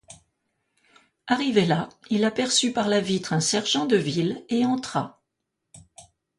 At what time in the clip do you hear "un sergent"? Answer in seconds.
3.33-3.85